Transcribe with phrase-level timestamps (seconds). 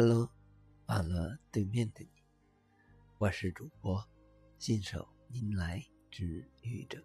[0.00, 0.30] Hello，
[0.86, 2.22] 网络对面的你，
[3.18, 4.08] 我是主播
[4.56, 7.04] 信手拈来之愚者，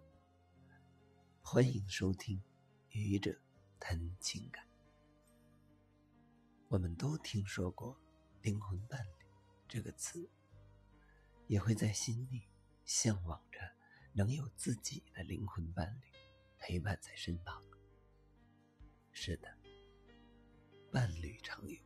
[1.42, 2.38] 欢迎收听
[2.90, 3.36] 《愚者
[3.80, 4.64] 谈情感》。
[6.68, 7.98] 我们都听说过
[8.42, 9.26] “灵魂伴侣”
[9.66, 10.30] 这个词，
[11.48, 12.42] 也会在心里
[12.84, 13.58] 向往着
[14.12, 16.16] 能有自己的灵魂伴侣
[16.60, 17.60] 陪伴在身旁。
[19.10, 19.52] 是的，
[20.92, 21.76] 伴侣常有。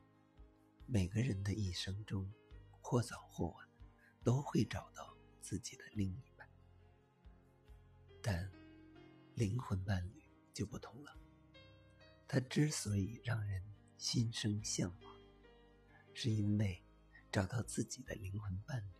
[0.90, 2.32] 每个人的一生中，
[2.80, 3.68] 或早或晚，
[4.24, 6.48] 都会找到自己的另一半。
[8.22, 8.50] 但
[9.34, 10.24] 灵魂伴侣
[10.54, 11.14] 就不同了。
[12.26, 13.62] 他之所以让人
[13.98, 15.20] 心生向往，
[16.14, 16.82] 是因为
[17.30, 18.90] 找到自己的灵魂伴侣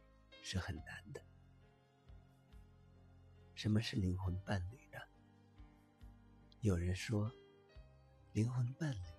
[0.43, 1.25] 是很难的。
[3.55, 4.99] 什么是灵魂伴侣呢？
[6.61, 7.33] 有人说，
[8.35, 9.18] 灵魂伴侣。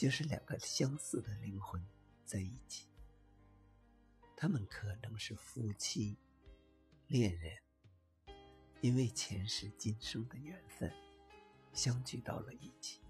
[0.00, 1.78] 就是两个相似的灵魂
[2.24, 2.88] 在一起，
[4.34, 6.16] 他们可能是夫妻、
[7.06, 7.54] 恋人，
[8.80, 10.90] 因为前世今生的缘分，
[11.74, 13.02] 相聚到了一起，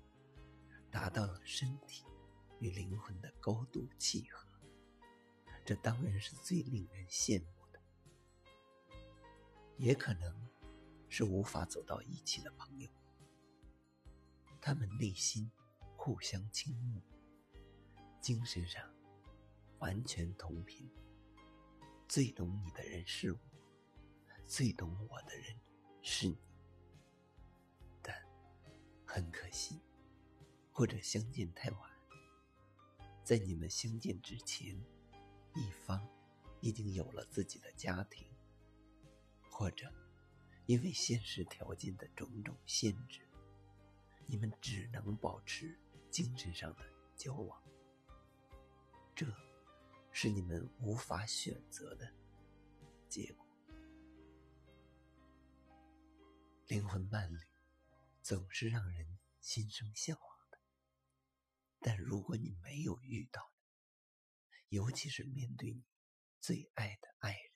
[0.91, 2.03] 达到了身体
[2.59, 4.49] 与灵魂的高度契合，
[5.65, 7.81] 这当然是最令人羡慕的。
[9.77, 10.49] 也可能
[11.09, 12.91] 是无法走到一起的朋友，
[14.61, 15.49] 他们内心。
[16.03, 17.03] 互相倾慕，
[18.23, 18.83] 精神上
[19.81, 20.91] 完全同频。
[22.09, 23.39] 最懂你的人是我，
[24.47, 25.55] 最懂我的人
[26.01, 26.39] 是你。
[28.01, 28.17] 但
[29.05, 29.79] 很可惜，
[30.73, 31.91] 或者相见太晚，
[33.23, 34.75] 在你们相见之前，
[35.55, 36.03] 一方
[36.63, 38.27] 已经有了自己的家庭，
[39.51, 39.93] 或者
[40.65, 43.21] 因为现实条件的种种限制，
[44.27, 45.79] 你们只能保持。
[46.11, 46.85] 精神上的
[47.17, 47.63] 交往，
[49.15, 49.27] 这
[50.11, 52.13] 是你们无法选择的
[53.09, 53.47] 结果。
[56.67, 57.39] 灵魂伴侣
[58.23, 60.59] 总是让人心生向往的，
[61.81, 63.53] 但如果你没有遇到，
[64.69, 65.83] 尤其是面对你
[66.41, 67.53] 最爱的爱人，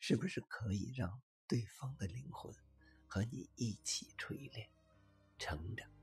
[0.00, 2.54] 是不是可以让对方的灵魂
[3.06, 4.70] 和你一起锤炼、
[5.38, 5.93] 成长？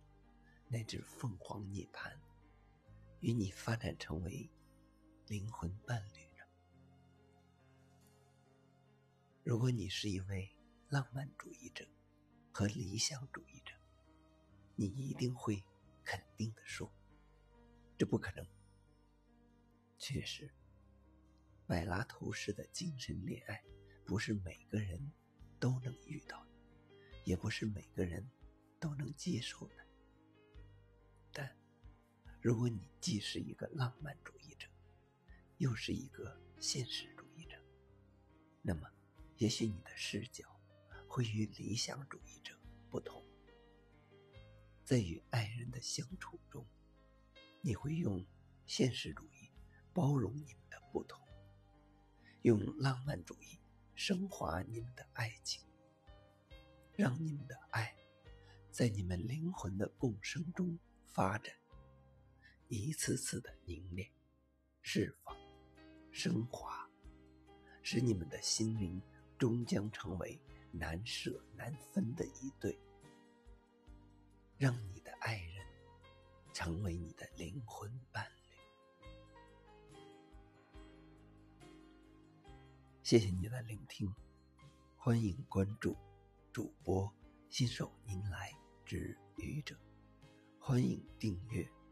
[0.72, 2.18] 乃至凤凰涅槃，
[3.20, 4.50] 与你发展成为
[5.28, 6.46] 灵魂伴侣呢？
[9.44, 10.50] 如果你是一位
[10.88, 11.86] 浪漫主义者
[12.54, 13.74] 和理想主义者，
[14.78, 15.62] 你一定会
[16.06, 16.90] 肯定的说
[18.00, 18.48] ：“这不可能。”
[20.00, 20.50] 确实，
[21.68, 23.62] 柏拉图式的精神恋爱
[24.06, 25.12] 不是每个人
[25.60, 26.52] 都能遇到的，
[27.26, 28.26] 也不是每个人
[28.80, 29.76] 都能接受的。
[32.42, 34.68] 如果你既是一个浪漫主义者，
[35.60, 37.56] 又是一个现实主义者，
[38.64, 38.90] 那么，
[39.38, 40.44] 也许你的视角
[41.08, 42.58] 会与理想主义者
[42.90, 43.24] 不同。
[44.84, 46.66] 在与爱人的相处中，
[47.62, 48.26] 你会用
[48.66, 49.52] 现实主义
[49.94, 51.22] 包容你们的不同，
[52.42, 53.60] 用浪漫主义
[53.94, 55.64] 升华你们的爱情，
[56.96, 57.96] 让你们的爱
[58.72, 60.76] 在你们灵魂的共生中。
[61.14, 61.54] 发展，
[62.78, 64.10] 一次次的凝练、
[64.82, 65.36] 释放、
[66.10, 66.90] 升华，
[67.84, 69.02] 使你们的心灵
[69.38, 70.40] 终将成为
[70.72, 72.80] 难舍难分的一对。
[74.58, 75.66] 让你的爱人
[76.54, 78.42] 成为你的灵魂伴侣。
[83.04, 84.10] 谢谢你的聆听，
[84.96, 85.98] 欢迎关注
[86.54, 87.12] 主播
[87.50, 88.50] 新手您来
[88.86, 89.76] 之愚者。
[90.58, 91.68] 欢迎订阅